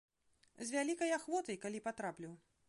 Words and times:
З 0.69 0.75
вялікай 0.75 1.13
ахвотай, 1.19 1.59
калі 1.67 1.83
патраплю. 1.91 2.33